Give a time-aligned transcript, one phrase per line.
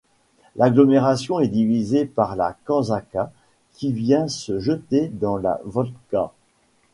[0.55, 3.31] L'agglomération est divisée par la Kazanka
[3.73, 6.31] qui vient se jeter dans la Volga.